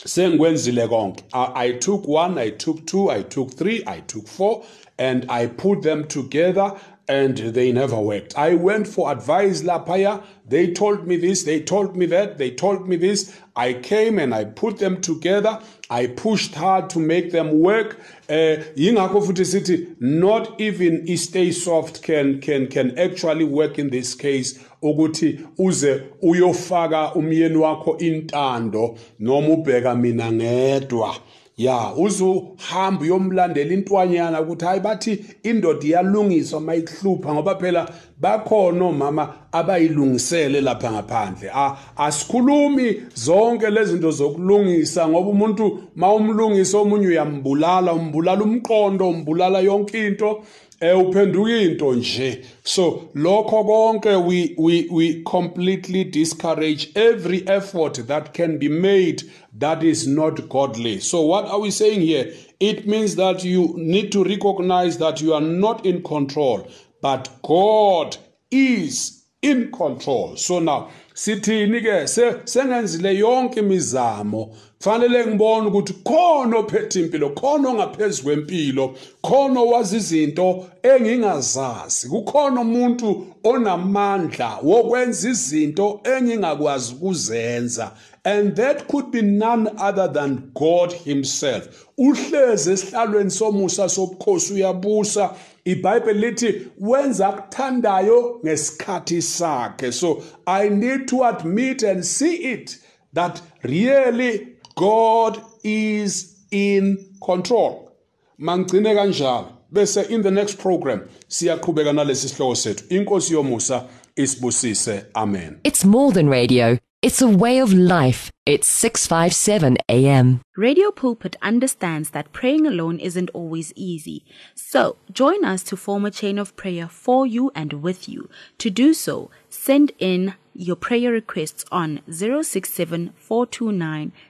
sengikwenzile 0.05 0.87
konke. 0.87 1.23
I, 1.33 1.71
took 1.71 2.07
one 2.07 2.37
i 2.37 2.51
took 2.51 2.85
two 2.85 3.09
i 3.09 3.21
took 3.23 3.53
three 3.53 3.83
i 3.85 3.99
took 4.01 4.27
four 4.27 4.63
and 4.97 5.25
i 5.29 5.47
put 5.47 5.81
them 5.81 6.07
together 6.07 6.73
and 7.09 7.35
they 7.37 7.71
never 7.71 7.99
worked. 7.99 8.37
I 8.37 8.53
went 8.53 8.87
for 8.87 9.11
advice 9.11 9.63
lapaya 9.63 10.23
they 10.47 10.71
told 10.71 11.07
me 11.07 11.17
this 11.17 11.43
they 11.43 11.59
told 11.59 11.95
me 11.95 12.05
that 12.07 12.37
they 12.37 12.51
told 12.51 12.87
me 12.87 12.95
this. 12.95 13.35
I 13.55 13.73
came 13.73 14.17
and 14.19 14.33
i 14.33 14.45
put 14.45 14.77
them 14.77 15.01
together. 15.01 15.59
I 15.89 16.07
pushed 16.07 16.55
hard 16.55 16.89
to 16.91 16.99
make 16.99 17.31
them 17.31 17.59
work. 17.59 17.99
Uh, 18.29 18.61
yingakho 18.77 19.21
futhi 19.25 19.45
sithi 19.45 19.95
not 19.99 20.59
even 20.61 21.05
stay 21.17 21.51
soft 21.51 22.01
can 22.03 22.39
can 22.41 22.67
can 22.67 22.97
actually 22.97 23.43
work 23.43 23.79
in 23.79 23.89
this 23.89 24.15
case 24.15 24.59
ukuthi 24.83 25.39
uze 25.57 26.01
uyofaka 26.21 27.13
umyeni 27.15 27.55
wakho 27.55 27.97
intando 27.97 28.97
noma 29.19 29.47
ubheka 29.49 29.95
mina 29.95 30.31
ngedwa. 30.31 31.15
Ya 31.59 31.93
uzuhamba 31.97 33.01
uyomlandela 33.01 33.73
intwanyana 33.73 34.41
ukuthi 34.41 34.65
hayi 34.65 34.79
bathi 34.79 35.25
indoda 35.43 35.87
iyalungiswa 35.87 36.61
mayihlupha 36.61 37.33
ngoba 37.33 37.55
phela 37.55 37.89
bakhona 38.17 38.85
omama 38.85 39.33
abayilungisele 39.51 40.61
lapha 40.61 40.91
ngaphandle. 40.91 41.51
Asikhulumi 41.97 43.03
zonke 43.13 43.69
lezi 43.69 43.91
zinto 43.91 44.11
zokulungisa 44.11 45.07
ngoba 45.07 45.29
umuntu 45.29 45.79
mawumlungisa 45.95 46.77
omunye 46.77 47.07
uyambulala 47.07 47.93
umbulala 47.93 48.43
umqondo 48.43 49.09
umbulala 49.09 49.59
yonke 49.59 50.07
into 50.07 50.43
eh 50.81 50.99
uphenduka 50.99 51.57
into 51.57 51.93
nje. 51.95 52.41
So 52.63 53.09
lokho 53.15 53.63
konke 53.63 54.15
we 54.15 54.55
we 54.57 54.87
we 54.89 55.23
completely 55.23 56.03
discourage 56.03 56.91
every 56.95 57.43
effort 57.47 58.07
that 58.07 58.33
can 58.33 58.57
be 58.57 58.69
made 58.69 59.23
that 59.53 59.83
is 59.83 60.07
not 60.07 60.47
godly. 60.49 60.99
So 60.99 61.21
what 61.21 61.45
are 61.45 61.59
we 61.59 61.71
saying 61.71 62.01
here? 62.01 62.33
It 62.59 62.87
means 62.87 63.15
that 63.15 63.43
you 63.43 63.73
need 63.77 64.11
to 64.11 64.23
recognize 64.23 64.97
that 64.97 65.21
you 65.21 65.33
are 65.33 65.41
not 65.41 65.85
in 65.85 66.03
control 66.03 66.69
but 67.01 67.29
god 67.43 68.17
is 68.51 69.23
in 69.41 69.71
control. 69.71 70.35
So 70.35 70.59
now 70.59 70.89
sithini 71.13 71.81
ke? 71.81 72.07
Sengenzile 72.45 73.17
yonke 73.17 73.59
imizamo. 73.59 74.55
Fanele 74.79 75.25
ngibone 75.25 75.67
ukuthi 75.67 75.93
khona 76.03 76.57
ophethe 76.57 76.99
impilo 76.99 77.29
khona 77.29 77.69
ongaphezulu 77.69 78.23
kwempilo 78.23 78.95
khona 79.21 79.61
wazi 79.61 79.97
izinto 79.97 80.69
engingazazi 80.83 82.07
kukhona 82.09 82.61
umuntu 82.61 83.27
onamandla 83.43 84.59
wokwenza 84.63 85.29
izinto 85.29 85.99
engingakwazi 86.03 86.93
ukuzenza. 86.93 87.91
And 88.29 88.55
that 88.55 88.87
could 88.87 89.09
be 89.09 89.23
none 89.23 89.67
other 89.79 90.07
than 90.07 90.51
God 90.53 90.93
himself. 90.93 91.87
Uhleze 91.97 92.71
esihlalweni 92.73 93.31
somusa 93.31 93.89
sobukhosi 93.89 94.53
uyabusa. 94.53 95.35
iBhayibheli 95.65 96.19
lithi 96.19 96.67
wenza 96.79 97.27
akuthandayo 97.27 98.39
ngesikhathi 98.45 99.21
sakhe. 99.21 99.91
So 99.91 100.23
i 100.47 100.69
need 100.69 101.07
to 101.07 101.23
admit 101.23 101.83
and 101.83 102.05
see 102.05 102.35
it 102.35 102.77
that 103.13 103.41
really 103.63 104.47
God 104.75 105.41
is 105.63 106.35
in 106.51 106.97
control. 107.25 107.91
Mangcine 108.39 108.95
kanjalo. 108.95 109.53
Bese 109.73 110.09
in 110.09 110.21
the 110.21 110.31
next 110.31 110.59
program 110.59 111.01
siyaqhubeka 111.27 111.93
nalesi 111.93 112.29
sihloko 112.29 112.55
sethu. 112.55 112.87
Inkosi 112.89 113.33
yomusa 113.33 113.87
isibusise. 114.15 115.05
Amen. 115.15 115.59
It's 115.63 115.83
more 115.85 116.11
than 116.13 116.29
radio 116.29 116.77
It's 117.01 117.21
a 117.21 117.29
way 117.29 117.59
of 117.59 117.71
life. 117.71 118.29
It's 118.45 118.67
657 118.67 119.77
AM. 119.87 120.41
Radio 120.57 120.91
Pulpit 120.91 121.37
understands 121.41 122.09
that 122.09 122.33
praying 122.33 122.67
alone 122.67 122.99
isn't 122.99 123.29
always 123.29 123.71
easy. 123.77 124.25
So, 124.53 124.97
join 125.09 125.45
us 125.45 125.63
to 125.63 125.77
form 125.77 126.03
a 126.03 126.11
chain 126.11 126.37
of 126.37 126.57
prayer 126.57 126.89
for 126.89 127.25
you 127.25 127.53
and 127.55 127.81
with 127.81 128.09
you. 128.09 128.29
To 128.57 128.69
do 128.69 128.93
so, 128.93 129.31
send 129.47 129.93
in 129.97 130.33
your 130.59 130.75
prayer 130.75 131.11
requests 131.11 131.65
on 131.71 132.01
067 132.11 133.13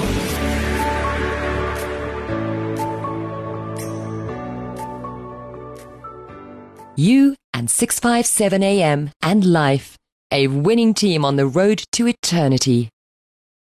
You 6.94 7.36
and 7.54 7.70
657 7.70 8.62
AM 8.62 9.12
and 9.22 9.50
life, 9.50 9.96
a 10.30 10.48
winning 10.48 10.92
team 10.92 11.24
on 11.24 11.36
the 11.36 11.46
road 11.46 11.84
to 11.92 12.06
eternity. 12.06 12.90